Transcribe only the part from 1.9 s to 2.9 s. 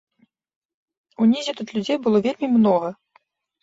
было вельмі многа.